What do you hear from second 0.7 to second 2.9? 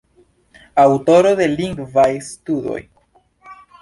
Aŭtoro de lingvaj studoj.